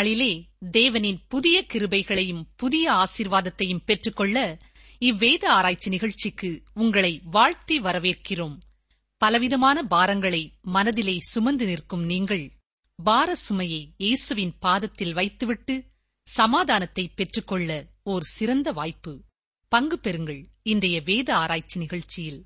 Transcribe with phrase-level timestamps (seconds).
[0.00, 0.34] நாளிலே
[0.72, 4.36] தேவனின் புதிய கிருபைகளையும் புதிய ஆசீர்வாதத்தையும் பெற்றுக்கொள்ள
[4.98, 8.54] இவ்வேத ஆராய்ச்சி நிகழ்ச்சிக்கு உங்களை வாழ்த்தி வரவேற்கிறோம்.
[9.18, 12.52] பலவிதமான பாரங்களை மனதிலே சுமந்து நிற்கும் நீங்கள்
[12.98, 15.76] பார சுமையை இயேசுவின் பாதத்தில் வைத்துவிட்டு
[16.22, 19.22] சமாதானத்தை பெற்றுக்கொள்ள ஓர் சிறந்த வாய்ப்பு.
[19.68, 22.40] பங்கு பெறுங்கள் இன்றைய வேத ஆராய்ச்சி நிகழ்ச்சியில்.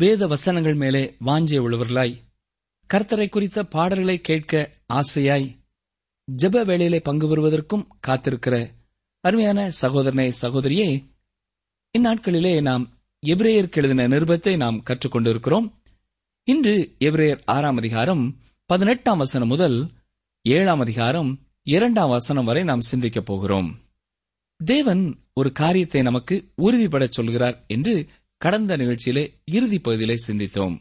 [0.00, 2.14] வேத வசனங்கள் மேலே வாஞ்சிய உள்ளவர்களாய்
[2.94, 5.48] கர்த்தரை குறித்த பாடல்களை கேட்க ஆசையாய்
[6.42, 8.70] ஜெப வேளையிலே பங்கு பெறுவதற்கும் காத்திருக்கிற
[9.20, 10.88] அருமையான சகோதரனே சகோதரியே
[11.98, 12.84] இந்நாட்களிலே நாம்
[13.26, 15.68] எபிரேயருக்கு எழுதின நிருபத்தை நாம் கற்றுக்கொண்டிருக்கிறோம்.
[16.48, 18.24] இன்று எபிரேயர் ஆறாம் அதிகாரம்
[18.66, 19.78] பதினெட்டாம் வசனம் முதல்
[20.42, 21.30] ஏழாம் அதிகாரம்
[21.62, 23.70] இரண்டாம் வசனம் வரை நாம் சிந்திக்கப் போகிறோம்.
[24.64, 25.02] தேவன்
[25.32, 27.94] ஒரு காரியத்தை நமக்கு உறுதிபடச் சொல்கிறார் என்று
[28.40, 30.80] கடந்த நிகழ்ச்சியிலே இறுதிப் பகுதியிலே சிந்தித்தோம்.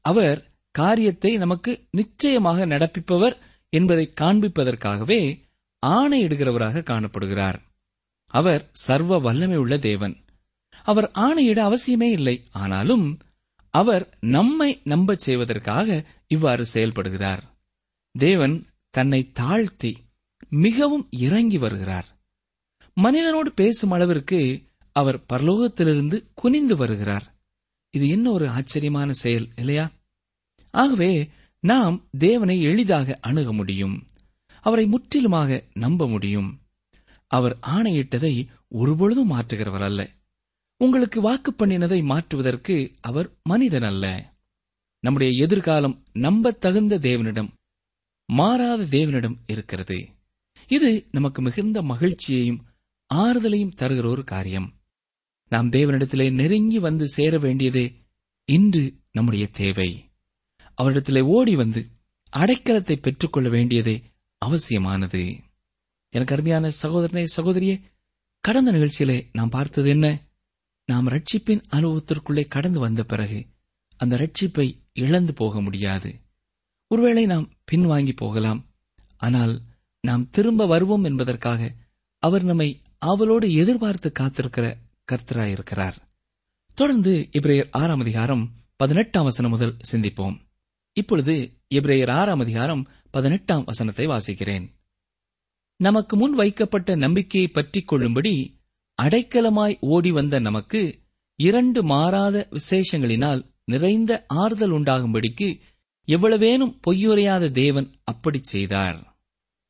[0.00, 3.36] அவர் காரியத்தை நமக்கு நிச்சயமாக நடப்பிப்பவர்
[3.68, 5.40] என்பதை காண்பிப்பதற்காகவே
[5.86, 7.54] ஆணையிடுகிறவராக காணப்படுகிறார்.
[8.26, 10.16] அவர் சர்வ வல்லமை உள்ள தேவன்.
[10.84, 13.18] அவர் ஆணையிட அவசியமே இல்லை ஆனாலும்
[13.70, 17.42] அவர் நம்மை நம்பச் செய்வதற்காக இவ்வாறு செயல்படுகிறார்.
[18.12, 19.98] தேவன் தன்னை தாழ்த்தி
[20.48, 22.06] மிகவும் இறங்கி வருகிறார்.
[22.94, 24.63] மனிதனோடு பேசும் அளவிற்கு
[24.94, 27.34] அவர் பரலோகத்திலிருந்து குனிந்து வருகிறார்.
[27.90, 29.92] இது என்ன ஒரு ஆச்சரியமான செயல் இல்லையா?
[30.70, 34.06] ஆகவே நாம் தேவனை எளிதாக அணுக முடியும்.
[34.60, 36.60] அவரை முற்றிலுமாக நம்ப முடியும்.
[37.26, 40.10] அவர் ஆணையிட்டதை ஒருபொழுதும் மாற்றுகிறவர் அல்ல.
[40.76, 44.32] உங்களுக்கு வாக்கு பண்ணினதை மாற்றுவதற்கு அவர் மனிதன் அல்ல.
[45.00, 47.48] நம்முடைய எதிர்காலம் நம்பத்தகுந்த தேவனிடம்
[48.26, 50.08] மாறாத தேவனிடம் இருக்கிறது.
[50.68, 52.64] இது நமக்கு மிகுந்த மகிழ்ச்சியையும்
[53.14, 54.74] ஆறுதலையும் தருகிற ஒரு காரியம்.
[55.48, 57.94] நாம் தேவனிடத்திலே நெருங்கி வந்து சேர வேண்டியதே
[58.44, 60.10] இன்று நம்முடைய தேவை.
[60.82, 61.86] அவரிடத்திலே ஓடி வந்து
[62.36, 64.02] அடைக்கலத்தை பெற்றுக்கொள்ள வேண்டியதே
[64.38, 65.40] அவசியமானது.
[66.10, 67.80] எனக்கு அருமையான சகோதரனே சகோதரியே
[68.40, 70.26] கடந்த நிகழ்ச்சியிலே நாம் பார்த்தது என்ன?
[70.84, 73.46] நாம் ரட்சிப்பின் அனுபவத்திற்குள்ளே கடந்து வந்த பிறகு
[73.96, 76.14] அந்த ரட்சிப்பை இழந்து போக முடியாது.
[76.86, 78.66] ஒருவேளை நாம் பின்வாங்கி போகலாம்.
[79.16, 79.62] ஆனால்
[80.00, 81.74] நாம் திரும்ப வருவோம் என்பதற்காக
[82.18, 84.76] அவர் நம்மை அவளோடு எதிர்பார்த்து காத்திருக்கிற
[85.12, 85.96] கர்த்தராயிருக்கிறார்.
[86.74, 90.36] தொடர்ந்து இப்ரேயர் ஆறாம் அதிகாரம் பதினெட்டாம் வசனம் முதல் சிந்திப்போம்.
[90.92, 91.34] இப்பொழுது
[91.74, 94.66] இப்ரேயர் ஆறாம் அதிகாரம் பதினெட்டாம் வசனத்தை வாசிக்கிறேன்.
[95.76, 98.34] நமக்கு முன் வைக்கப்பட்ட நம்பிக்கையை பற்றிக் கொள்ளும்படி
[99.02, 101.02] அடைக்கலமாய் ஓடி வந்த நமக்கு
[101.36, 105.60] இரண்டு மாறாத விசேஷங்களினால் நிறைந்த ஆறுதல் உண்டாகும்படிக்கு
[106.08, 108.98] எவ்வளவேனும் பொய்யுரையாத தேவன் அப்படி செய்தார்.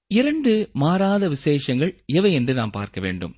[0.06, 3.34] இரண்டு மாறாத விசேஷங்கள் எவை என்று நாம் பார்க்க வேண்டும்.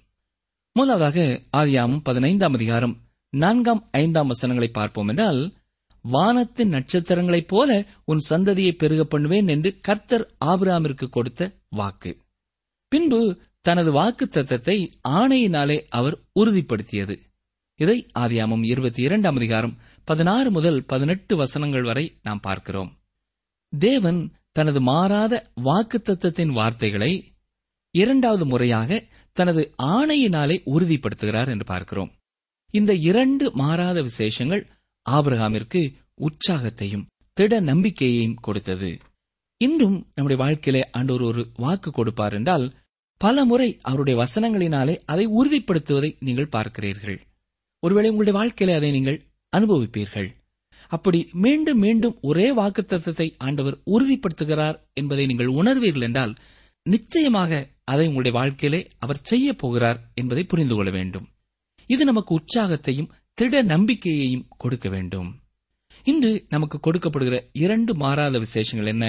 [0.76, 2.94] முதலாவதாக ஆதியாமம் பதினைந்தாம் அதிகாரம்.
[3.28, 5.55] நான்காம் ஐந்தாம் வசனங்களை பார்ப்போம் என்றால்
[6.00, 12.17] வானத்தின் நட்சத்திரங்களைப் போல உன் சந்ததியை பெருக பண்ணுவேன் என்று கர்த்தர் ஆபிராமிற்கு கொடுத்த வாக்கு.
[12.88, 17.17] பின்பு தனது வாக்கு தத்தத்தை ஆணையினாலே அவர் உறுதிப்படுத்தியது.
[17.75, 22.99] இதை ஆதியாமம் இருபத்தி இரண்டாம் அதிகாரம் பதினாறு முதல் பதினெட்டு வசனங்கள் வரை நாம் பார்க்கிறோம்.
[23.69, 27.32] தேவன் தனது மாறாத வாக்கு தத்தத்தின் வார்த்தைகளை
[27.90, 29.05] இரண்டாவது முறையாக
[29.38, 29.62] தனது
[29.94, 32.10] ஆணையினாலே உறுதிப்படுத்துகிறார் என்று பார்க்கிறோம்.
[32.74, 34.62] இந்த இரண்டு மாறாத விசேஷங்கள்
[35.06, 35.80] ஆபிரகாமிற்கு
[36.20, 37.04] உற்சாகத்தையும்
[37.36, 38.90] திட நம்பிக்கையையும் கொடுத்தது.
[39.60, 42.66] இன்றும் நம்முடைய வாழ்க்கையிலே ஆண்டோர் ஒரு வாக்கு கொடுப்பார் என்றால்
[43.20, 47.18] பல முறை அவருடைய வசனங்களினாலே அதை உறுதிப்படுத்துவதை நீங்கள் பார்க்கிறீர்கள்.
[47.82, 49.18] ஒருவேளை உங்களுடைய வாழ்க்கையிலே அதை நீங்கள்
[49.52, 50.28] அனுபவிப்பீர்கள்.
[50.92, 56.34] அப்படி மீண்டும் மீண்டும் ஒரே வாக்கு தத்துவத்தை ஆண்டவர் உறுதிப்படுத்துகிறார் என்பதை நீங்கள் உணர்வீர்கள் என்றால்
[56.94, 57.52] நிச்சயமாக
[57.84, 61.26] அதை உங்களுடைய வாழ்க்கையிலே அவர் செய்ய போகிறார் என்பதை புரிந்து கொள்ள வேண்டும்.
[61.90, 65.28] இது நமக்கு உற்சாகத்தையும் திட நம்பிக்கையையும் கொடுக்க வேண்டும்.
[66.04, 69.06] இன்று நமக்கு கொடுக்கப்படுகிற இரண்டு மாறாத விசேஷங்கள் என்ன?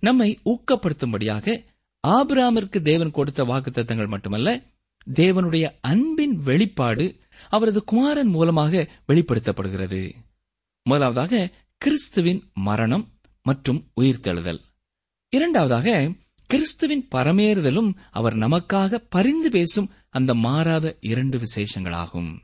[0.00, 1.56] நம்மை ஊக்கப்படுத்தும்படியாக
[2.04, 4.48] ஆபிராமிற்கு தேவன் கொடுத்த வாக்குத்தத்தங்கள் மட்டுமல்ல
[5.06, 7.06] தேவனுடைய அன்பின் வெளிப்பாடு
[7.48, 10.02] அவரது குமாரன் மூலமாக வெளிப்படுத்தப்படுகிறது.
[10.86, 11.50] முதலாவதாக
[11.80, 13.04] கிறிஸ்துவின் மரணம்
[13.46, 14.60] மற்றும் உயிர்த்தெழுதல்.
[15.32, 15.88] இரண்டாவதாக
[16.52, 22.38] கிறிஸ்துவின் பரமேறுதலும் அவர் நமக்காக பரிந்து பேசும் அந்த மாறாத இரண்டு விசேஷங்களாகும்.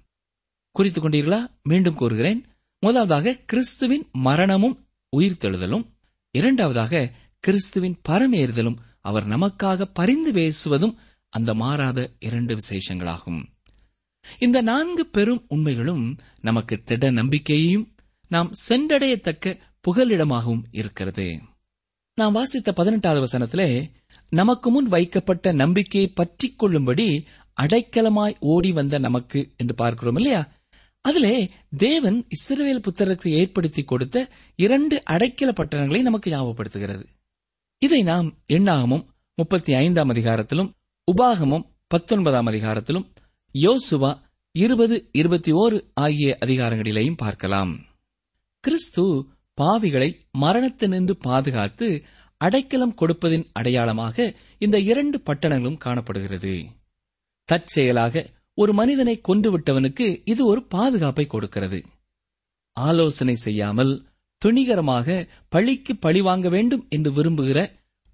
[0.70, 1.46] குறித்துக் கொண்டீர்களா?
[1.62, 2.44] மீண்டும் கூறுகிறேன்.
[2.80, 5.86] முதலாவதாக கிறிஸ்துவின் மரணமும் உயிர்த்தெழுதலும்.
[6.30, 10.94] இரண்டாவதாக கிறிஸ்துவின் பரமேறுதலும் அவர் நமக்காக பரிந்து பேசுவதும்
[11.28, 13.44] அந்த மாறாத இரண்டு விசேஷங்களாகும்.
[14.38, 17.94] இந்த நான்கு பெரும் உண்மைகளும் நமக்கு திட நம்பிக்கையையும்
[18.28, 21.40] நாம் சென்றடையத்தக்க புகலிடமாகவும் இருக்கிறது.
[22.18, 23.90] நாம் வாசித்த பதினெட்டாவது வசனத்திலே
[24.30, 27.24] நமக்கு முன் வைக்கப்பட்ட நம்பிக்கையை பற்றிக் கொள்ளும்படி
[27.60, 30.40] அடைக்கலமாய் ஓடி வந்த நமக்கு என்று பார்க்கிறோம் இல்லையா?
[31.00, 37.04] அதிலே தேவன் இஸ்ரவேல் புத்தருக்கு ஏற்படுத்தி கொடுத்த இரண்டு அடைக்கல பட்டணங்களை நமக்கு ஞாபகப்படுத்துகிறது.
[37.78, 40.70] இதை நாம் எண்ணாகமும் முப்பத்தி ஐந்தாம் அதிகாரத்திலும்
[41.12, 43.06] உபாகமும் பத்தொன்பதாம் அதிகாரத்திலும்
[43.54, 44.12] யோசுவா
[44.50, 47.72] இருபது இருபத்தி ஓரு ஆகிய அதிகாரங்களிலேயும் பார்க்கலாம்.
[48.60, 49.04] கிறிஸ்து
[49.60, 50.10] பாவிகளை
[50.40, 52.02] மரணத்தினின்று பாதுகாத்து
[52.36, 56.64] அடைக்கலம் கொடுப்பதின் அடையாளமாக இந்த இரண்டு பட்டணங்களும் காணப்படுகிறது.
[57.44, 61.84] தற்செயலாக ஒரு மனிதனை கொன்றுவிட்டவனுக்கு இது ஒரு பாதுகாப்பை கொடுக்கிறது.
[62.72, 64.06] ஆலோசனை செய்யாமல்
[64.44, 67.70] துணிகரமாக பழிக்கு பழி வாங்க வேண்டும் என்று விரும்புகிற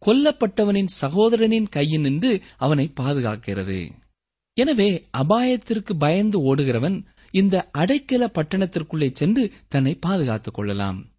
[0.06, 3.90] கொல்லப்பட்டவனின் சகோதரனின் கையினின்று அவனை பாதுகாக்கிறது.
[4.54, 11.13] எனவே அபாயத்திற்கு பயந்து ஓடுகிறவன் இந்த அடைக்கல பட்டணத்திற்குள்ளே சென்று தன்னை பாதுகாத்துக் கொள்ளலாம்.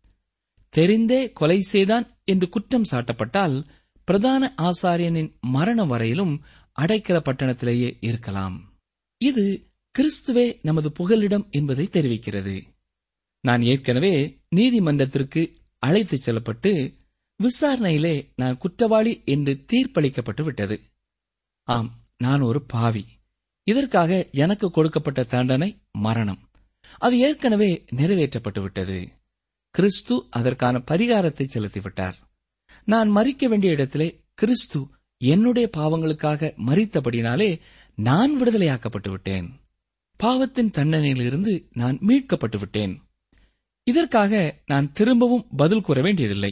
[0.78, 3.68] தெரிந்தே கொலை செய்தான் என்று குற்றம் சாட்டப்பட்டால்
[4.04, 6.44] பிரதான ஆசாரியனின் மரணம் வரையிலும்
[6.82, 8.74] அடைக்கல பட்டணத்திலேயே இருக்கலாம்.
[9.18, 9.68] இது
[10.00, 12.64] கிறிஸ்துவே நமது புகலிடம் என்பதை தெரிவிக்கிறது.
[13.42, 16.94] நான் ஏற்கனவே நீதிமன்றத்திற்கு அழைத்துச் செல்லப்பட்டு
[17.44, 20.82] விசாரணையிலே நான் குற்றவாளி என்று தீர்ப்பளிக்கப்பட்டு விட்டது.
[21.64, 23.06] ஆம் நான் ஒரு பாவி.
[23.64, 26.50] இதற்காக எனக்கு கொடுக்கப்பட்ட தண்டனை மரணம்.
[26.98, 29.10] அது ஏற்கனவே நிறைவேற்றப்பட்டு விட்டது.
[29.76, 32.18] கிறிஸ்து அதற்கான பரிகாரத்தை செலுத்திவிட்டார்.
[32.86, 34.80] நான் மறிக்க வேண்டிய இடத்திலே கிறிஸ்து
[35.18, 37.50] என்னுடைய பாவங்களுக்காக மறித்தபடினாலே
[37.96, 39.48] நான் விடுதலையாக்கப்பட்டு விட்டேன்.
[40.18, 42.94] பாவத்தின் தண்டனையிலிருந்து நான் மீட்கப்பட்டு விட்டேன்.
[43.84, 44.34] இதற்காக
[44.66, 46.52] நான் திரும்பவும் பதில் கூற வேண்டியதில்லை.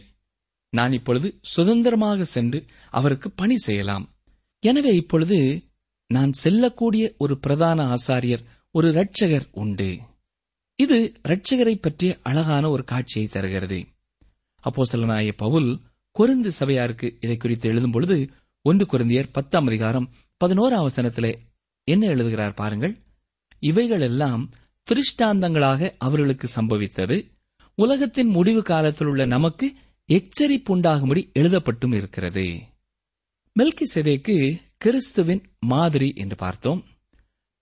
[0.69, 4.05] நான் இப்பொழுது சுதந்திரமாக சென்று அவருக்கு பணி செய்யலாம்.
[4.59, 5.39] எனவே இப்பொழுது
[6.09, 9.89] நான் செல்லக்கூடிய ஒரு பிரதான ஆசாரியர் ஒரு இரட்சகர் உண்டு.
[10.75, 13.85] இது இரட்சகரை பற்றிய அழகான ஒரு காட்சியை தருகிறது.
[14.55, 15.79] அப்போ சிலனாய பவுல்
[16.19, 18.29] கொருந்து சபையாருக்கு இதை குறித்து எழுதும் பொழுது
[18.61, 20.09] ஒன்று குருந்தியர் பத்தாம் அதிகாரம்
[20.45, 21.35] பதினோராம் வசனத்திலே
[21.83, 22.97] என்ன எழுதுகிறார் பாருங்கள்.
[23.59, 24.51] இவைகளெல்லாம்
[24.87, 27.31] திருஷ்டாந்தங்களாக அவர்களுக்கு சம்பவித்தது.
[27.75, 29.73] உலகத்தின் முடிவு காலத்தில் உள்ள நமக்கு
[30.07, 32.61] எச்சரிப்புண்டாகும்படி எழுதப்பட்டும் இருக்கிறது.
[33.59, 36.83] மெல்கி செதேக்கு கிறிஸ்துவின் மாதிரி என்று பார்த்தோம்.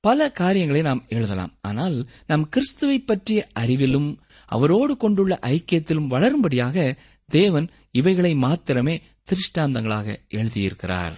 [0.02, 1.54] பல காரியங்களை நாம் எழுதலாம்.
[1.62, 11.14] ஆனால் நாம் கிறிஸ்துவை பற்றிய அறிவிலும் அவரோடு கொண்டுள்ள ஐக்கியத்திலும் வளரும்படியாக தேவன் இவைகளை மாத்திரமே திருஷ்டாந்தங்களாக எழுதியிருக்கிறார்.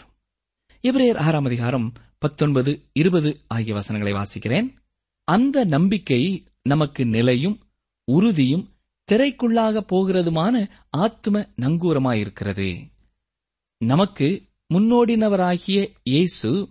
[0.81, 4.67] இவரையர் ஆறாம் அதிகாரம் பத்தொன்பது இருபது ஆகிய வசனங்களை வாசிக்கிறேன்.
[5.27, 6.21] அந்த நம்பிக்கை
[6.61, 7.57] நமக்கு நிலையும்
[8.03, 8.65] உறுதியும்
[9.11, 12.69] திரைக்குள்ளாக போகிறதுமான ஆத்ம நங்கூரமாயிருக்கிறது.
[13.77, 14.27] நமக்கு
[14.73, 16.69] முன்னோடினவராகிய இயேசு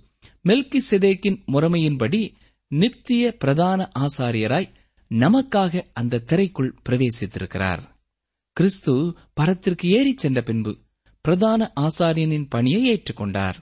[0.49, 2.34] மெல்கி செதேக்கின் முறைமையின்படி
[2.68, 4.75] நித்திய பிரதான ஆசாரியராய்
[5.08, 7.82] நமக்காக அந்த திரைக்குள் பிரவேசித்திருக்கிறார்.
[8.52, 10.78] கிறிஸ்து பரத்திற்கு ஏறிச் சென்ற பின்பு
[11.20, 13.54] பிரதான ஆசாரியனின் பணியை ஏற்றுக்கொண்டார்.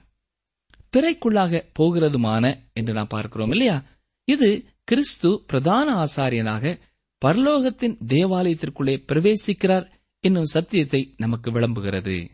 [0.91, 3.83] திரைக்குள்ளாக போகிறதுமான என்று நாம் பார்க்கிறோம் இல்லையா?
[4.23, 6.79] இது கிறிஸ்து பிரதான ஆசாரியனாக
[7.25, 12.29] பரலோகத்தின் தேவாலயத்திற்குள்ளே பிரவேசிக்கிறார் என்னும் சத்தியத்தை நமக்கு விளம்புகிறது.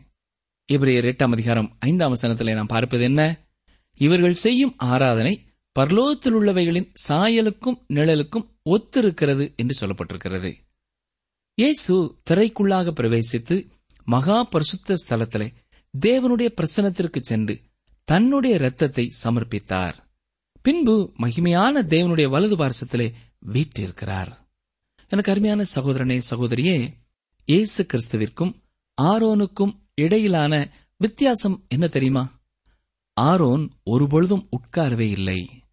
[0.72, 3.47] இவரையர் எட்டாம் அதிகாரம் ஐந்தாம் வசனத்திலே நாம் பார்ப்பது என்ன?
[3.98, 5.46] இவர்கள் செய்யும் ஆராதனை
[5.78, 10.50] பர்லோகத்தில் உள்ளவைகளின் சாயலுக்கும் நிழலுக்கும் ஒத்திருக்கிறது என்று சொல்லப்பட்டிருக்கிறது.
[11.54, 13.68] இயேசு திரைக்குள்ளாக பிரவேசித்து
[14.04, 15.54] மகா பரிசுத்த ஸ்தலத்திலே
[16.00, 17.60] தேவனுடைய பிரசனத்திற்கு சென்று
[18.04, 19.96] தன்னுடைய இரத்தத்தை சமர்ப்பித்தார்.
[20.62, 23.12] பின்பு மகிமையான தேவனுடைய வலது பார்சத்திலே
[23.52, 24.30] வீற்றிருக்கிறார்.
[25.08, 26.78] எனக்கு அருமையான சகோதரனே சகோதரியே
[27.44, 28.52] இயேசு கிறிஸ்துவிற்கும்
[29.02, 30.54] ஆரோனுக்கும் இடையிலான
[30.96, 32.37] வித்தியாசம் என்ன தெரியுமா?
[33.18, 35.64] ஆரோன் ஒருபொழுதும் உட்காரவே இல்லை.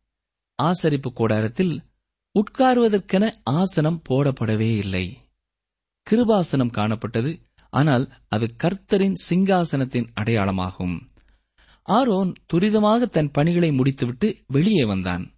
[0.63, 1.83] ஆசரிப்பு கூடாரத்தில்
[2.35, 5.17] உட்காருவதற்கென ஆசனம் போடப்படவே இல்லை.
[6.07, 11.01] கிருபாசனம் காணப்பட்டது ஆனால் அது கர்த்தரின் சிங்காசனத்தின் அடையாளமாகும்.
[11.81, 15.33] ஆரோன் துரிதமாக தன் பணிகளை முடித்துவிட்டு வெளியே வந்தான்.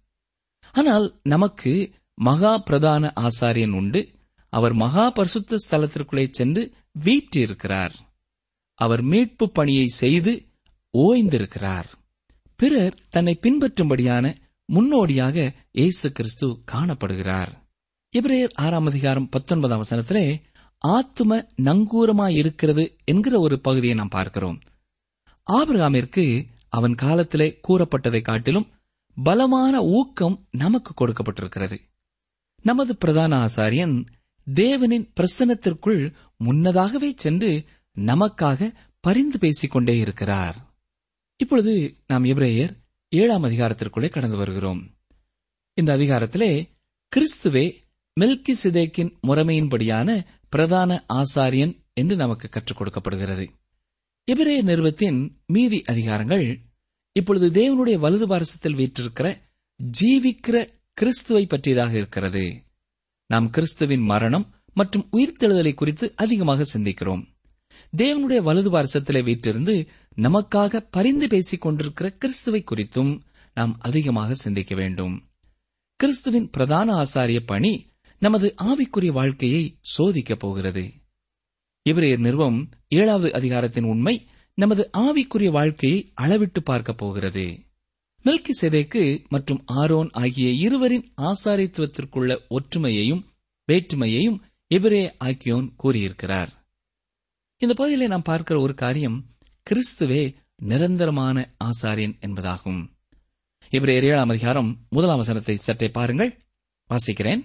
[0.72, 4.14] ஆனால் நமக்கு மகா பிரதான ஆசாரியன் உண்டு.
[4.48, 7.94] அவர் மகா பரிசுத்த ஸ்தலத்திற்குள்ளே சென்று வீற்றிருக்கிறார்.
[8.74, 10.47] அவர் மீட்பு பணியை செய்து
[10.92, 11.84] ஓய்ந்திருக்கிறார்.
[12.56, 17.48] பிறர் தன்னை பின்பற்றும்படியான முன்னோடியாக இயேசு கிறிஸ்து காணப்படுகிறார்.
[18.16, 20.42] இப்ரேயர் ஆறாம் அதிகாரம் பத்தொன்பதாம் வசனத்திலே
[20.86, 24.60] ஆத்தும நங்கூரமாயிருக்கிறது என்கிற ஒரு பகுதியை நாம் பார்க்கிறோம்.
[25.52, 28.70] ஆபிரகாமிற்கு அவன் காலத்திலே கூறப்பட்டதை காட்டிலும்
[29.14, 31.78] பலமான ஊக்கம் நமக்கு கொடுக்கப்பட்டிருக்கிறது.
[32.62, 34.06] நமது பிரதான ஆசாரியன்
[34.54, 37.64] தேவனின் பிரசனத்திற்குள் முன்னதாகவே சென்று
[37.96, 40.67] நமக்காக பரிந்து பேசிக்கொண்டே இருக்கிறார்.
[41.38, 42.76] இப்பொழுது நாம் எபிரேயர்
[43.08, 44.94] ஏழாம் அதிகாரத்திற்குள்ளே கடந்து வருகிறோம்.
[45.74, 46.68] இந்த அதிகாரத்திலே
[47.16, 47.74] கிறிஸ்துவே
[48.20, 53.50] மில்கி சிதேக்கின் முறைமையின்படியான பிரதான ஆசாரியன் என்று நமக்கு கற்றுக் கொடுக்கப்படுகிறது.
[54.24, 56.58] எபிரேய நிறுவத்தின் மீதி அதிகாரங்கள்
[57.12, 59.36] இப்பொழுது தேவனுடைய வலது பாரசத்தில் வீற்றிருக்கிற
[60.00, 62.64] ஜீவிக்கிற கிறிஸ்துவை பற்றியதாக இருக்கிறது.
[63.26, 67.24] நாம் கிறிஸ்துவின் மரணம் மற்றும் உயிர்த்தெழுதலை குறித்து அதிகமாக சிந்திக்கிறோம்.
[67.96, 73.20] தேவனுடைய வலது பாரசத்திலே வீற்றிருந்து நமக்காக பரிந்து பேசிக் கொண்டிருக்கிற கிறிஸ்துவை குறித்தும்
[73.54, 75.28] நாம் அதிகமாக சிந்திக்க வேண்டும்.
[75.96, 77.86] கிறிஸ்துவின் பிரதான ஆசாரிய பணி
[78.18, 80.92] நமது ஆவிக்குரிய வாழ்க்கையை சோதிக்கப் போகிறது.
[81.90, 87.58] இவரையர் நிறுவம் ஏழாவது அதிகாரத்தின் உண்மை நமது ஆவிக்குரிய வாழ்க்கையை அளவிட்டு பார்க்கப் போகிறது.
[88.24, 93.24] மில்கி செதேக்கு மற்றும் ஆரோன் ஆகிய இருவரின் ஆசாரித்துவத்திற்குள்ள ஒற்றுமையையும்
[93.72, 94.40] வேற்றுமையையும்
[94.74, 96.57] எபிரே ஆக்கியோன் கூறியிருக்கிறார்.
[97.60, 99.24] இந்த பகுதியிலே நாம் பார்க்கிற ஒரு காரியம்
[99.70, 102.88] கிறிஸ்துவே நிரந்தரமான ஆசாரியன் என்பதாகும்.
[103.70, 106.38] இவரே ஏழாம் அதிகாரம் முதலாம் வசனத்தை சற்றே பாருங்கள்.
[106.90, 107.42] வாசிக்கிறேன்.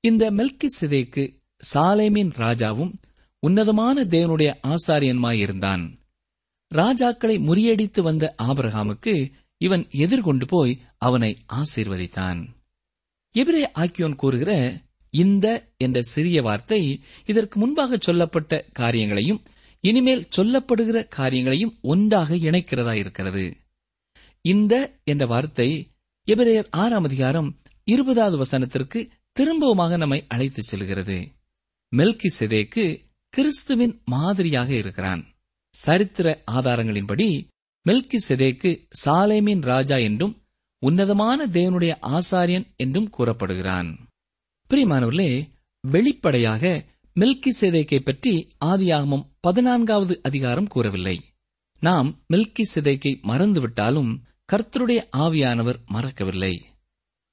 [0.00, 1.42] இந்த மெல்கி சிதைக்கு
[1.74, 2.92] சாலேமின் ராஜாவும்
[3.38, 5.98] உன்னதமான தேவனுடைய ஆசாரியன்மாயிருந்தான்.
[6.74, 12.46] ராஜாக்களை முறியடித்து வந்த ஆபரகாமுக்கு இவன் எதிர்கொண்டு போய் அவனை ஆசீர்வதித்தான்.
[13.34, 14.80] எபிரே ஆக்கியோன் கூறுகிற
[15.14, 19.40] இந்த என்ற சிறிய வார்த்தை இதற்கு முன்பாக சொல்லப்பட்ட காரியங்களையும்
[19.80, 23.44] இனிமேல் சொல்லப்படுகிற காரியங்களையும் ஒன்றாக இணைக்கிறதா இருக்கிறது.
[24.44, 25.68] இந்த என்ற வார்த்தை
[26.28, 27.50] எபிரேயர் ஆறாம் அதிகாரம்
[27.84, 29.00] இருபதாவது வசனத்திற்கு
[29.40, 31.18] திரும்பவுமாக நம்மை அழைத்துச் செல்கிறது.
[31.92, 32.84] மெல்கி செதேக்கு
[33.34, 35.22] கிறிஸ்துவின் மாதிரியாக இருக்கிறான்.
[35.74, 37.28] சரித்திர ஆதாரங்களின்படி
[37.86, 38.70] மெல்கி செதேக்கு
[39.04, 40.34] சாலேமின் ராஜா என்றும்
[40.82, 43.90] உன்னதமான தேவனுடைய ஆசாரியன் என்றும் கூறப்படுகிறான்.
[44.72, 45.48] பிரியமானவர்களே
[45.80, 46.84] வெளிப்படையாக
[47.20, 51.24] மில்கி சிதைக்கை பற்றி ஆதியாகமம் பதினான்காவது அதிகாரம் கூறவில்லை.
[51.80, 56.64] நாம் மில்கி சிதைக்கை மறந்துவிட்டாலும் கர்த்தருடைய ஆவியானவர் மறக்கவில்லை.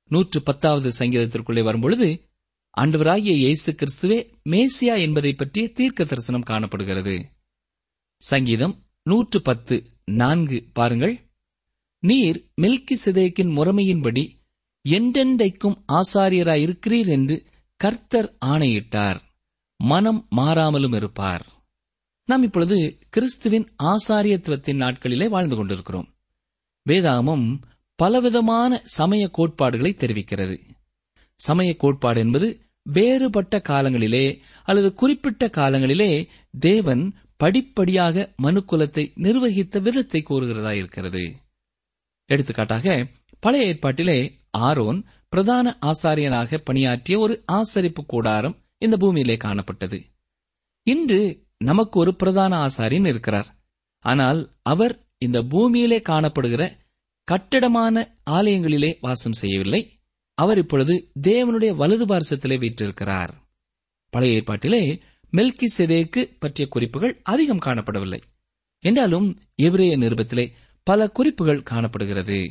[0.05, 2.29] நூற்று பத்தாவது சங்கீதத்திற்குள்ளே வரும்பொழுது
[2.77, 7.25] ஆண்டவராகிய இயேசு கிறிஸ்துவே மேசியா என்பதை பற்றிய தீர்க்க தரிசனம் காணப்படுகிறது.
[8.17, 11.29] சங்கீதம் நூற்று பத்து நான்கு பாருங்கள்.
[12.00, 14.38] நீர் மில்கி சிதைக்கின் முறைமையின்படி
[14.83, 17.45] என்றென்றைக்கும் ஆசாரியராயிருக்கிறீர் என்று
[17.75, 19.24] கர்த்தர் ஆணையிட்டார்.
[19.75, 21.45] மனம் மாறாமலும் இருப்பார்.
[22.25, 26.15] நாம் இப்பொழுது கிறிஸ்துவின் ஆசாரியத்துவத்தின் நாட்களிலே வாழ்ந்து கொண்டிருக்கிறோம்.
[26.89, 27.62] வேதாகமம்
[27.95, 30.57] பலவிதமான சமய கோட்பாடுகளை தெரிவிக்கிறது.
[31.36, 36.27] சமய கோட்பாடு என்பது வேறுபட்ட காலங்களிலே அல்லது குறிப்பிட்ட காலங்களிலே
[36.59, 41.36] தேவன் படிப்படியாக மனுக்குலத்தை நிர்வகித்த விதத்தை கூறுகிறதா இருக்கிறது
[42.25, 43.05] எடுத்துக்காட்டாக
[43.39, 50.03] பழைய ஏற்பாட்டிலே ஆரோன் பிரதான ஆசாரியனாக பணியாற்றிய ஒரு ஆசரிப்பு கூடாரம் இந்த பூமியிலே காணப்பட்டது.
[50.84, 53.55] இன்று நமக்கு ஒரு பிரதான ஆசாரியன் இருக்கிறார்.
[54.00, 56.72] ஆனால் அவர் இந்த பூமியிலே காணப்படுகிற
[57.24, 60.00] கட்டடமான ஆலயங்களிலே வாசம் செய்யவில்லை.
[60.34, 63.34] அவர் இப்பொழுது தேவனுடைய வலது பாரசத்திலே வீற்றிருக்கிறார்.
[64.10, 68.22] பழைய ஏற்பாட்டிலே மெல்கி செதேக்கு பற்றிய குறிப்புகள் அதிகம் காணப்படவில்லை.
[68.79, 70.51] என்றாலும் எபிரேய நிருபத்திலே
[70.84, 72.50] பல குறிப்புகள் காணப்படுகிறது.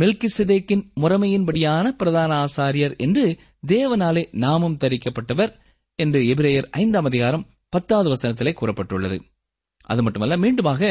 [0.00, 5.52] மெல்கி செதேக்கின் முறைமையின்படியான பிரதான ஆசாரியர் என்று தேவனாலே நாமும் தரிக்கப்பட்டவர்
[5.98, 9.16] என்று எபிரேயர் ஐந்தாம் அதிகாரம் பத்தாவது வசனத்திலே கூறப்பட்டுள்ளது.
[9.82, 10.82] அது மட்டுமல்ல மீண்டுமாக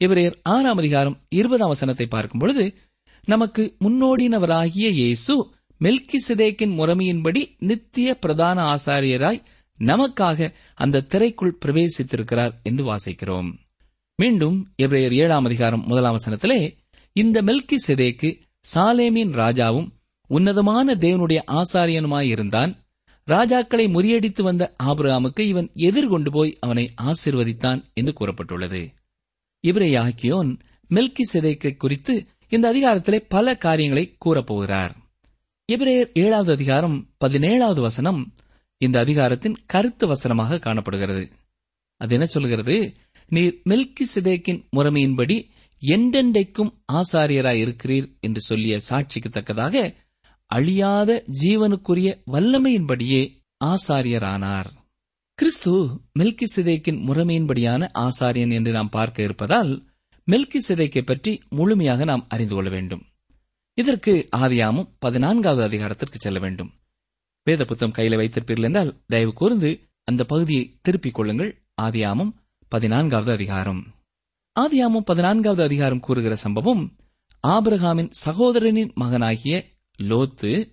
[0.00, 2.64] எபிரேயர் ஆறாம் அதிகாரம் இருபதாம் வசனத்தை பார்க்கும் பொழுது
[3.26, 5.34] நமக்கு முன்னோடினவராகிய இயேசு
[5.80, 9.42] மெல்கி சிதேக்கின் முறைமையின்படி நித்திய பிரதான ஆசாரியராய்
[9.78, 13.50] நமக்காக அந்த திரைக்குள் பிரவேசித்திருக்கிறார் என்று வாசிக்கிறோம்.
[14.18, 16.60] மீண்டும் எபிரேயர் ஏழாம் அதிகாரம் முதலாம் வசனத்திலே
[17.16, 18.28] இந்த மெல்கி சிதேக்கு
[18.74, 19.88] சாலேமின் ராஜாவும்
[20.26, 22.76] உன்னதமான தேவனுடைய ஆசாரியனுமாயிருந்தான்.
[23.26, 28.88] ராஜாக்களை முறியடித்து வந்த ஆபிரகாமுக்கு இவன் எதிர்கொண்டு போய் அவனை ஆசிர்வதித்தான் என்று கூறப்பட்டுள்ளது.
[29.60, 34.90] இவரை ஆக்கியோன் மில்கி சிதைக்கை குறித்து இந்த அதிகாரத்திலே பல காரியங்களை கூறப்போகிறார்.
[35.72, 38.34] எபிரேயர் ஏழாவது அதிகாரம் பதினேழாவது வசனம்
[38.76, 41.28] இந்த அதிகாரத்தின் கருத்து வசனமாக காணப்படுகிறது.
[41.96, 42.94] அது என்ன சொல்கிறது?
[43.28, 45.48] நீர் மில்கி சிதேக்கின் முறைமையின்படி
[45.82, 49.94] எண்டெண்டைக்கும் ஆசாரியராய் இருக்கிறீர் என்று சொல்லிய சாட்சிக்கு தக்கதாக
[50.46, 54.66] அழியாத ஜீவனுக்குரிய வல்லமையின்படியே ஆசாரியரானார்.
[55.34, 59.88] கிறிஸ்து மெல்கி சிதைக்கின் முறைமையின்படியான ஆசாரியன் என்று நாம் பார்க்க இருப்பதால்
[60.26, 63.02] மெல்கி சிதைக்கை பற்றி முழுமையாக நாம் அறிந்து கொள்ள வேண்டும்.
[63.74, 66.70] இதற்கு ஆதியாமும் பதினான்காவது அதிகாரத்திற்கு செல்ல வேண்டும்.
[67.42, 71.62] வேத புத்தம் கையில வைத்திருப்பீர்கள் என்றால் தயவு கூர்ந்து அந்த பகுதியை திருப்பிக் கொள்ளுங்கள்.
[71.82, 72.32] ஆதியாமும்
[72.68, 73.94] பதினான்காவது அதிகாரம்.
[74.56, 76.96] ஆதியாமும் பதினான்காவது அதிகாரம் கூறுகிற சம்பவம்
[77.46, 79.64] ஆபிரகாமின் சகோதரனின் மகனாகிய
[79.98, 80.70] லோத்து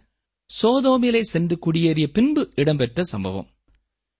[0.61, 3.47] சோதோமிலே சென்று குடியேறிய பின்பு இடம்பெற்ற சம்பவம்.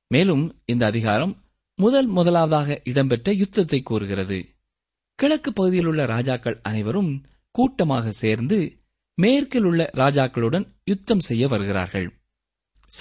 [0.08, 1.44] மேலும் இந்த அதிகாரம்
[1.76, 4.46] முதல் முதலாவதாக இடம்பெற்ற யுத்தத்தை கூறுகிறது.
[5.15, 8.80] கிழக்கு பகுதியில் உள்ள ராஜாக்கள் அனைவரும் கூட்டமாக சேர்ந்து
[9.15, 12.08] மேற்கில் உள்ள ராஜாக்களுடன் யுத்தம் செய்ய வருகிறார்கள்.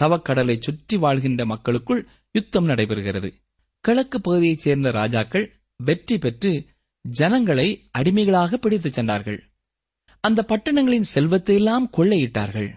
[0.01, 3.33] சவக்கடலை சுற்றி வாழ்கின்ற மக்களுக்குள் யுத்தம் நடைபெறுகிறது.
[3.81, 6.67] கிழக்கு பகுதியைச் சேர்ந்த ராஜாக்கள் வெற்றி பெற்று
[7.01, 9.51] ஜனங்களை அடிமைகளாக பிடித்துச் சென்றார்கள்.
[10.21, 12.75] அந்த பட்டணங்களின் செல்வத்தையெல்லாம் கொள்ளையிட்டார்கள்.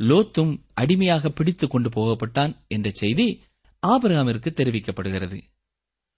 [0.00, 3.42] லோத்தும் அடிமையாக பிடித்துக் கொண்டு போகப்பட்டான் என்ற செய்தி
[3.86, 5.40] ஆபிரகாமிற்கு தெரிவிக்கப்படுகிறது.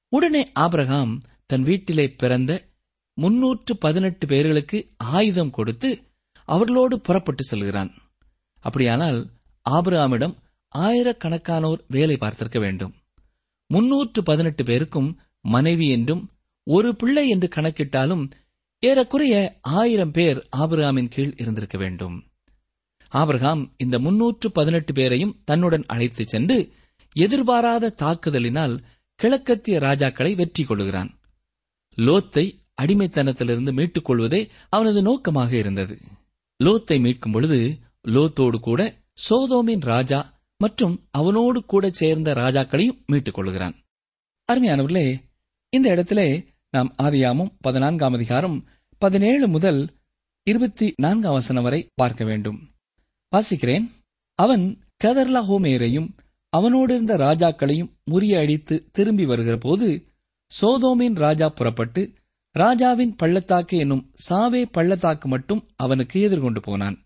[0.09, 2.69] உடனே ஆபிரகாம் தன் வீட்டிலே பிறந்த
[3.15, 6.03] முன்னூற்று பதினெட்டு பேர்களுக்கு ஆயுதம் கொடுத்து
[6.45, 7.95] அவர்களோடு புறப்பட்டு செல்கிறான்.
[8.61, 9.31] அப்படியானால்
[9.71, 10.37] ஆபிரகாமிடம்
[10.75, 12.95] ஆயிரக்கணக்கானோர் வேலை பார்த்திருக்க வேண்டும்.
[13.67, 16.29] முன்னூற்று பதினெட்டு பேருக்கும் மனைவி என்றும்
[16.63, 18.31] ஒரு பிள்ளை என்று கணக்கிட்டாலும்
[18.79, 22.17] ஏறக்குறைய ஆயிரம் பேர் ஆபிரகாமின் கீழ் இருந்திருக்க வேண்டும்.
[23.09, 26.73] ஆபிரகாம் இந்த முன்னூற்று பதினெட்டு பேரையும் தன்னுடன் அழைத்துச் சென்று
[27.13, 28.75] எதிர்பாராத தாக்குதலினால்
[29.21, 31.15] கிழக்கத்திய ராஜாக்களை வெற்றி கொள்கிறான்
[31.99, 35.99] லோத்தை அடிமைத்தனத்திலிருந்து மீட்டுக் கொள்வதே அவனது நோக்கமாக இருந்தது.
[36.65, 38.81] லோத்தை மீட்கும் பொழுது லோத்தோடு கூட
[39.29, 43.86] சோதோமின் ராஜா மற்றும் அவனோடு கூட சேர்ந்த ராஜாக்களையும் மீட்டுக் கொள்கிறான்.
[44.53, 45.23] அருமையானவர்களே
[45.69, 48.65] இந்த இடத்திலே நாம் ஆதியாமும் பதினான்காம் அதிகாரம்
[48.99, 49.95] பதினேழு முதல்
[50.43, 52.71] இருபத்தி நான்காம் வசனம் வரை பார்க்க வேண்டும்.
[53.37, 53.91] வாசிக்கிறேன்.
[54.35, 56.09] அவன் கதர்லாஹோமேரையும்
[56.49, 60.05] அவனோடு இருந்த ராஜாக்களையும் முறியடித்து திரும்பி வருகிற போது
[60.61, 62.13] சோதோமின் ராஜா புறப்பட்டு
[62.53, 67.05] ராஜாவின் பள்ளத்தாக்கு என்னும் சாவே பள்ளத்தாக்கு மட்டும் அவனுக்கு எதிர்கொண்டு போனான்.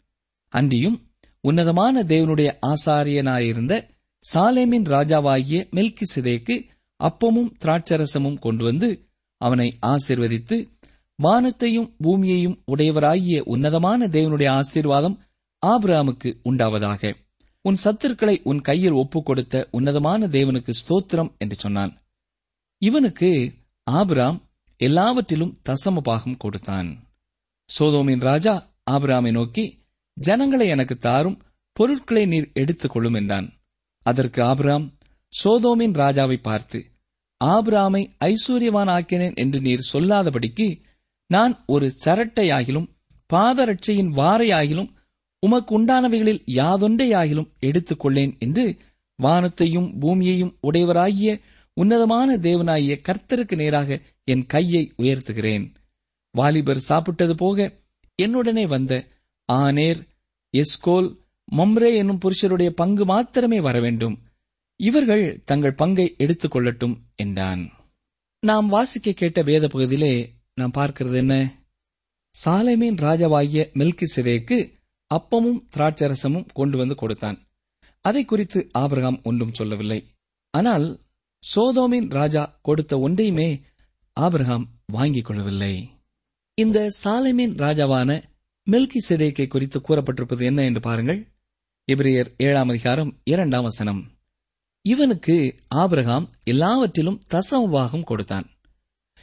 [0.48, 3.88] அன்றியும் உன்னதமான தேவனுடைய ஆசாரியனாயிருந்த
[4.34, 6.68] சாலேமின் ராஜாவாகிய மெல்கி சிதேக்கு
[7.00, 10.70] அப்பமும் திராட்சரசமும் கொண்டு வந்து அவனை ஆசிர்வதித்து
[11.14, 15.20] வானத்தையும் பூமியையும் உடையவராகிய உன்னதமான தேவனுடைய ஆசீர்வாதம்
[15.66, 17.14] ஆபிராமுக்கு உண்டாவதாக.
[17.62, 22.02] உன் சத்துருக்களை உன் கையில் ஒப்புக் கொடுத்த உன்னதமான தேவனுக்கு ஸ்தோத்திரம் என்று சொன்னான்.
[22.78, 23.52] இவனுக்கு
[23.84, 27.08] ஆபிராம் எல்லாவற்றிலும் தசம பாகம் கொடுத்தான்.
[27.78, 33.52] சோதோமின் ராஜா ஆபிராமை நோக்கி ஜனங்களை எனக்கு தாரும் பொருட்களை நீர் எடுத்துக் கொள்ளும் என்றான்.
[34.02, 34.92] அதற்கு ஆபிராம்
[35.34, 36.84] சோதோமின் ராஜாவை பார்த்து
[37.44, 40.80] ஆபிராமை ஐஸ்வர்யவான் ஆக்கினேன் என்று நீர் சொல்லாதபடிக்கு
[41.26, 42.88] நான் ஒரு சரட்டையாகிலும்
[43.34, 44.90] பாதரட்சையின் வாரையாகிலும்
[45.40, 48.78] உமக்கு உண்டானவைகளில் யாதொன்றையாகிலும் எடுத்துக் கொள்ளேன் என்று
[49.16, 51.40] வானத்தையும் பூமியையும் உடையவராகிய
[51.74, 55.72] உன்னதமான தேவனாகிய கர்த்தருக்கு நேராக என் கையை உயர்த்துகிறேன்.
[56.30, 57.72] வாலிபர் சாப்பிட்டது போக
[58.22, 59.06] என்னுடனே வந்த
[59.52, 60.00] ஆனேர்
[60.54, 61.16] எஸ்கோல்
[61.56, 64.18] மம்ரே என்னும் புருஷருடைய பங்கு மாத்திரமே வர வேண்டும்
[64.80, 67.70] இவர்கள் தங்கள் பங்கை எடுத்துக் கொள்ளட்டும் என்றான்.
[68.40, 71.62] நாம் வாசிக்க கேட்ட வேத பகுதியிலே நாம் பார்க்கிறது என்ன?
[72.44, 74.72] சாலைமீன் ராஜாவாகிய மில்கி சிதேக்கு
[75.14, 77.48] அப்பமும் திராட்சரசமும் கொண்டு வந்து கொடுத்தான்.
[78.00, 80.06] அதை குறித்து ஆபிரகாம் ஒன்றும் சொல்லவில்லை.
[80.50, 81.00] ஆனால்
[81.54, 83.60] சோதோமின் ராஜா கொடுத்த ஒன்றையுமே
[84.12, 85.90] ஆபிரகாம் வாங்கிக் கொள்ளவில்லை.
[86.54, 88.22] இந்த சாலைமீன் ராஜாவான
[88.70, 91.28] மில்கி சிதேக்கை குறித்து கூறப்பட்டிருப்பது என்ன என்று பாருங்கள்.
[91.92, 94.18] இப்ரியர் ஏழாம் அதிகாரம் இரண்டாம் வசனம்.
[94.82, 98.50] இவனுக்கு ஆபிரகாம் எல்லாவற்றிலும் தசமபாகம் கொடுத்தான்.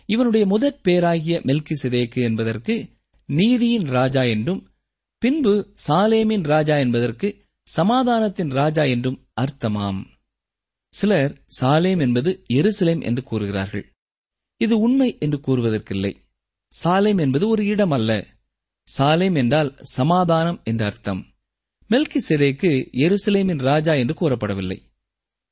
[0.05, 2.89] இவனுடைய முதற் பேராகிய மெல்கி சிதேக்கு என்பதற்கு
[3.25, 4.69] நீதியின் ராஜா என்றும்
[5.17, 10.05] பின்பு சாலேமின் ராஜா என்பதற்கு சமாதானத்தின் ராஜா என்றும் அர்த்தமாம்.
[10.89, 13.93] சிலர் சாலேம் என்பது எருசலேம் என்று கூறுகிறார்கள்.
[14.57, 16.15] இது உண்மை என்று கூறுவதற்கில்லை.
[16.83, 18.27] சாலேம் என்பது ஒரு இடம் அல்ல.
[18.97, 21.25] சாலேம் என்றால் சமாதானம் என்ற அர்த்தம்.
[21.89, 24.79] மெல்கி சிதைக்கு எருசலேமின் ராஜா என்று கூறப்படவில்லை.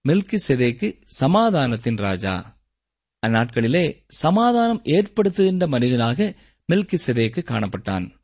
[0.08, 2.60] மெல்கி செதேக்கு சமாதானத்தின் ராஜா.
[3.28, 6.36] அந்நாட்களிலே சமாதானம் ஏற்படுத்துகின்ற மனிதனாக
[6.74, 8.16] மெல்கி செதேக்கு காணப்பட்டான்.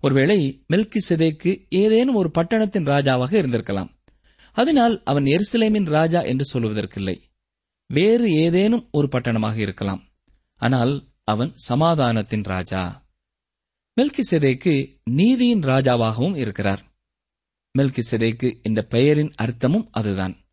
[0.00, 3.90] ஒருவேளை மெல்கி செதேக்கு ஏதேனும் ஒரு பட்டணத்தின் ராஜாவாக இருந்திருக்கலாம்.
[4.52, 7.22] அதனால் அவன் எருசலேமின் ராஜா என்று சொல்வதற்கில்லை
[7.86, 10.08] வேறு ஏதேனும் ஒரு பட்டணமாக இருக்கலாம்.
[10.56, 13.06] ஆனால் அவன் சமாதானத்தின் ராஜா.
[14.00, 16.82] மெல்கி செதேக்கு நீதியின் ராஜாவாகவும் இருக்கிறார்.
[17.78, 20.45] மெல்கி செதேக்கு என்ற பெயரின் அர்த்தமும் அதுதான்.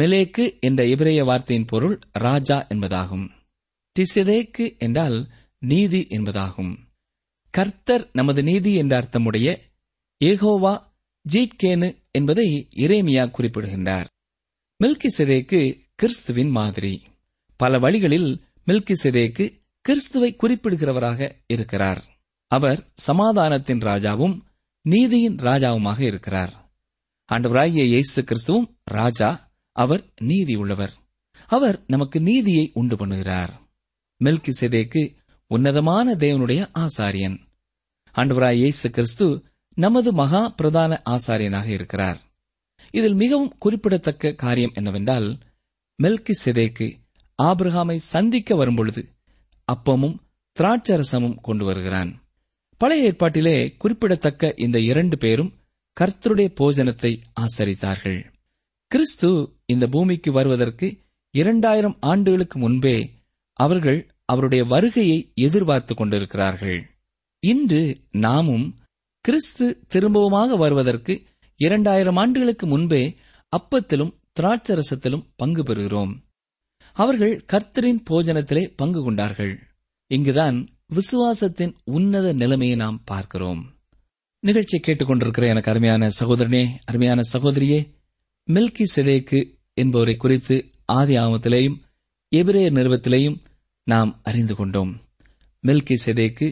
[0.00, 3.28] மெலேக்கு என்ற இபிரேய வார்த்தையின் பொருள் ராஜா என்பதாகும்.
[3.96, 5.28] டிசெதேக்கு என்றால்
[5.58, 6.78] நீதி என்பதாகும்.
[7.50, 9.58] கர்த்தர் நமது நீதி என்ற அர்த்தமுடைய
[10.24, 10.82] ஏகோவா
[11.32, 14.08] ஜீட்கேனு என்பதை இரேமியா குறிப்பிடுகின்றார்.
[14.84, 17.02] மில்கி செதேக்கு கிறிஸ்துவின் மாதிரி.
[17.56, 22.04] பல வழிகளில் மில்கி செதேக்கு கிறிஸ்துவை குறிப்பிடுகிறவராக இருக்கிறார்.
[22.46, 24.40] அவர் சமாதானத்தின் ராஜாவும்
[24.82, 26.74] நீதியின் ராஜாவுமாக இருக்கிறார்.
[27.32, 29.45] ஆண்டவராகிய இயேசு கிறிஸ்துவும் ராஜா
[29.82, 30.94] அவர் நீதி உள்ளவர்.
[31.46, 33.52] அவர் நமக்கு நீதியை உண்டு பண்ணுகிறார்.
[34.24, 35.02] மெல்கி செதேக்கு
[35.50, 37.38] உன்னதமான தேவனுடைய ஆசாரியன்.
[38.14, 39.26] ஆண்டவராய் இயேசு கிறிஸ்து
[39.74, 42.20] நமது மகா பிரதான ஆசாரியனாக இருக்கிறார்.
[42.90, 45.38] இதில் மிகவும் குறிப்பிடத்தக்க காரியம் என்னவென்றால்
[46.02, 46.86] மெல்கி செதேக்கு
[47.42, 49.02] ஆபிரகாமை சந்திக்க வரும்பொழுது
[49.68, 50.16] அப்பமும்
[50.56, 52.10] திராட்சரசமும் கொண்டு வருகிறான்.
[52.80, 55.52] பழைய ஏற்பாட்டிலே குறிப்பிடத்தக்க இந்த இரண்டு பேரும்
[56.00, 58.20] கர்த்தருடைய போஜனத்தை ஆசரித்தார்கள்.
[58.90, 60.98] கிறிஸ்து இந்த பூமிக்கு வருவதற்கு
[61.30, 63.10] இரண்டாயிரம் ஆண்டுகளுக்கு முன்பே
[63.52, 66.86] அவர்கள் அவருடைய வருகையை எதிர்பார்த்து கொண்டிருக்கிறார்கள்.
[67.38, 68.78] இன்று நாமும்
[69.20, 71.22] கிறிஸ்து திரும்பவுமாக வருவதற்கு
[71.56, 73.16] இரண்டாயிரம் ஆண்டுகளுக்கு முன்பே
[73.56, 76.22] அப்பத்திலும் திராட்சரசத்திலும் பங்கு பெறுகிறோம்.
[76.92, 79.58] அவர்கள் கர்த்தரின் போஜனத்திலே பங்கு கொண்டார்கள்.
[80.06, 83.74] இங்குதான் விசுவாசத்தின் உன்னத நிலைமையை நாம் பார்க்கிறோம்.
[84.38, 87.94] நிகழ்ச்சியை கேட்டுக்கொண்டிருக்கிற எனக்கு அருமையான சகோதரனே அருமையான சகோதரியே
[88.52, 91.78] மில்கி சிலைக்கு என்பவரை குறித்து ஆதி ஆமத்திலேயும்
[92.32, 93.38] எபிரேயர் நிறுவத்திலேயும்
[93.86, 94.92] நாம் அறிந்து கொண்டோம்.
[95.64, 96.46] மில்கி செதேக்கு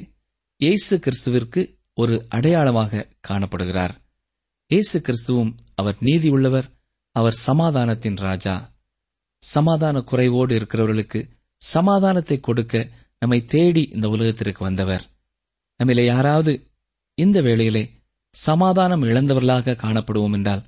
[0.61, 1.63] இயேசு கிறிஸ்துவிற்கு
[1.95, 3.95] ஒரு அடையாளமாக காணப்படுகிறார்.
[4.71, 6.69] இயேசு கிறிஸ்துவும் அவர் நீதி உள்ளவர்
[7.17, 8.55] அவர் சமாதானத்தின் ராஜா.
[9.43, 11.21] சமாதான குறைவோடு இருக்கிறவர்களுக்கு
[11.63, 12.75] சமாதானத்தை கொடுக்க
[13.23, 15.05] நம்மை தேடி இந்த உலகத்திற்கு வந்தவர்.
[15.81, 16.53] நம்மில யாராவது
[17.19, 17.85] இந்த வேளையிலே
[18.35, 20.63] சமாதானம் இழந்தவர்களாக காணப்படுவோம் என்றால்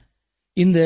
[0.56, 0.78] இந்த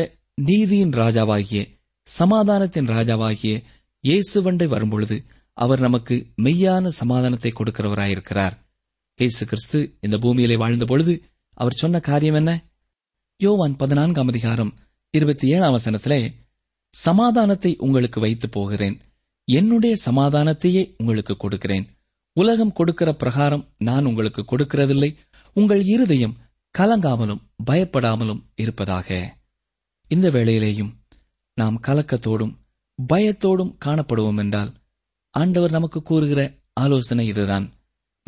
[0.48, 3.62] நீதியின் ராஜாவாகிய சமாதானத்தின் ராஜாவாகிய
[4.05, 8.55] இயேசுவண்டை வரும்பொழுது அவர் நமக்கு மெய்யான சமாதானத்தை கொடுக்கிறவராயிருக்கிறார்.
[9.14, 11.22] இயேசு கிறிஸ்து இந்த பூமியிலே வாழ்ந்த பொழுது
[11.55, 12.64] அவர் சொன்ன காரியம் என்ன?
[13.37, 14.74] யோவான் பதினான்காம் அதிகாரம்
[15.11, 16.35] இருபத்தி ஏழாம் வசனத்திலே
[16.90, 19.00] சமாதானத்தை உங்களுக்கு வைத்து போகிறேன்.
[19.44, 21.87] என்னுடைய சமாதானத்தையே உங்களுக்கு கொடுக்கிறேன்.
[22.33, 25.16] உலகம் கொடுக்கிற பிரகாரம் நான் உங்களுக்கு கொடுக்கிறதில்லை.
[25.53, 26.37] உங்கள் இருதயம்
[26.79, 29.38] கலங்காமலும் பயப்படாமலும் இருப்பதாக.
[30.11, 30.94] இந்த வேளையிலேயும்
[31.55, 32.57] நாம் கலக்கத்தோடும்
[33.12, 34.73] பயத்தோடும் காணப்படுவோம் என்றால்
[35.31, 37.73] ஆண்டவர் நமக்கு கூறுகிற ஆலோசனை இதுதான்.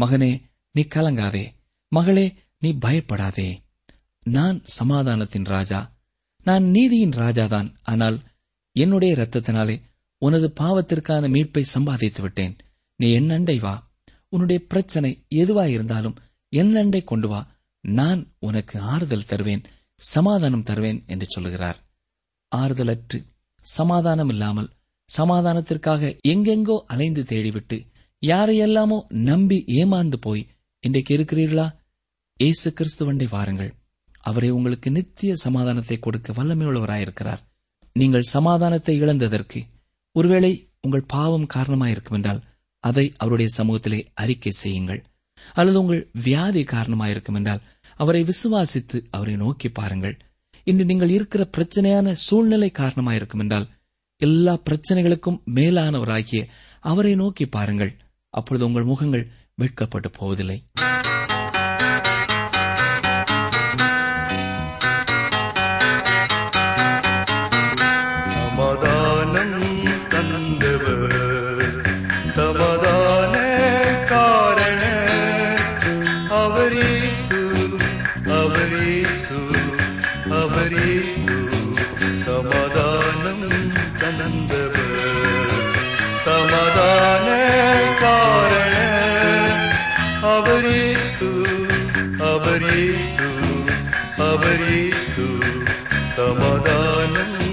[0.02, 0.42] மகனே
[0.72, 1.46] நீ கலங்காதே.
[1.88, 3.62] மகளே நீ பயப்படாதே.
[4.22, 5.96] நான் சமாதானத்தின் ராஜா.
[6.44, 7.74] நான் நீதியின் ராஜாதான்.
[7.82, 8.22] ஆனால்
[8.72, 9.82] என்னுடைய இரத்தத்தினாலே
[10.18, 12.56] உனது பாவத்திற்கான மீட்பை சம்பாதித்து விட்டேன்
[12.96, 13.90] நீ என் அண்டை வா.
[14.28, 16.14] உன்னுடைய பிரச்சனை எதுவாயிருந்தாலும்
[16.48, 17.46] என் அண்டை கொண்டு வா.
[17.80, 19.62] நான் உனக்கு ஆறுதல் தருவேன்.
[20.10, 21.78] சமாதானம் தருவேன் என்று சொல்லுகிறார்.
[22.52, 23.18] ஆறுதலற்று
[23.66, 24.72] சமாதானம் இல்லாமல்
[25.08, 27.76] சமாதானத்திற்காக எங்கெங்கோ அலைந்து தேடிவிட்டு
[28.22, 30.42] யாரையெல்லாமோ நம்பி ஏமாந்து போய்
[30.84, 31.66] இன்றைக்கு இருக்கிறீர்களா?
[32.40, 33.72] இயேசு கிறிஸ்துவண்டை வாருங்கள்.
[34.20, 37.42] அவரை உங்களுக்கு நித்திய சமாதானத்தை கொடுக்க வல்லமையுள்ளவராயிருக்கிறார்.
[37.96, 39.60] நீங்கள் சமாதானத்தை இழந்ததற்கு
[40.16, 42.44] ஒருவேளை உங்கள் பாவம் காரணமாயிருக்கும் என்றால்
[42.84, 45.00] அதை அவருடைய சமூகத்திலே அறிக்கை செய்யுங்கள்.
[45.52, 47.62] அல்லது உங்கள் வியாதி காரணமாயிருக்கும் என்றால்
[48.02, 50.16] அவரை விசுவாசித்து அவரை நோக்கி பாருங்கள்.
[50.70, 53.68] இன்று நீங்கள் இருக்கிற பிரச்சனையான சூழ்நிலை காரணமாயிருக்கும் என்றால்
[54.20, 56.42] எல்லா பிரச்சனைகளுக்கும் மேலானவராகிய
[56.90, 57.92] அவரை நோக்கி பாருங்கள்.
[58.34, 60.58] அப்பொழுது உங்கள் முகங்கள் வெட்கப்பட்டு போவதில்லை.
[90.22, 91.28] அவரேசு
[92.22, 93.28] அவரேசு
[94.20, 95.26] அவரேசு
[96.16, 97.51] சமாதானம்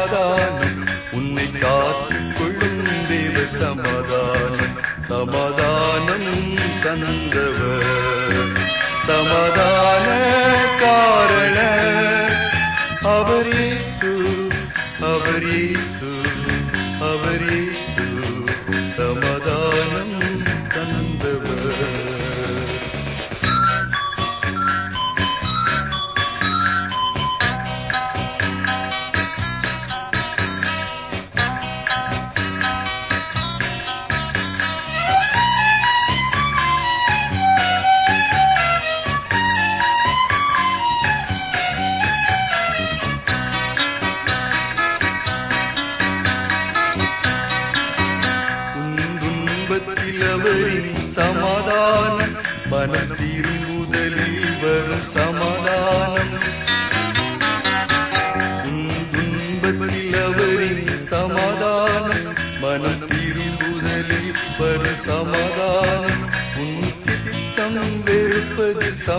[0.00, 0.86] சமாதானம்.
[1.10, 4.78] உன்னை காத்துக் கொள்ளும் தேவ சமாதானம்.
[5.08, 8.58] சமாதானம் தந்தவர்.
[9.06, 10.16] சமாதான
[10.80, 11.58] காரண
[13.02, 14.48] அவரேசு
[15.00, 16.09] அவரேசு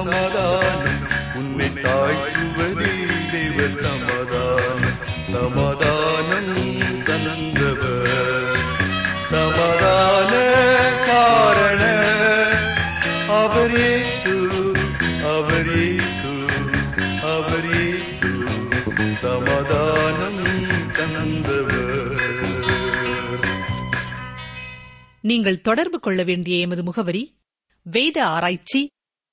[0.04, 1.08] சமாதானம்.
[1.34, 4.94] உன்னை தாழ்த்துவதில் தேவ சமாதானம்.
[5.32, 8.56] சமாதானம் தந்தவர்.
[9.30, 10.34] சமாதான
[11.06, 11.84] காரண
[13.28, 14.36] அவரே சு
[15.24, 16.34] அவரே சு
[17.22, 22.20] அவரே சு சமாதானம் தந்தவர்.
[25.22, 27.40] நீங்கள் தொடர்பு கொள்ள வேண்டிய எமது முகவரி
[27.84, 28.90] வேத ஆராய்ச்சி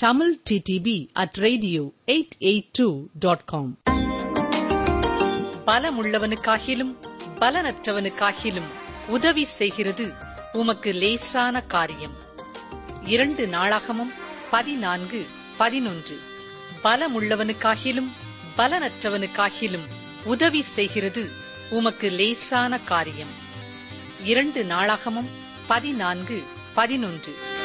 [0.00, 3.78] Tamil DTP at radio eight eight two dot com
[5.66, 6.96] பலமுள்ளவனுக்காகிலும்
[7.40, 8.68] பலனற்றவனுக்காகிலும்
[9.08, 10.12] உதவி செய்கிறது
[10.52, 12.12] உமக்கு லேசான காரியம்.
[13.04, 14.12] இரண்டு நாளாகமும்
[14.50, 16.20] பதினான்கு பதினொன்று.
[16.84, 18.08] பலமுள்ளவனுக்காகிலும்
[18.56, 19.86] பலனற்றவனுக்காகிலும்
[20.24, 21.28] உதவி செய்கிறது
[21.70, 23.34] உமக்கு லேசான காரியம்.
[24.24, 25.28] இரண்டு நாளாகமும்
[25.66, 26.42] பதினான்கு
[26.74, 27.57] பதினொன்று.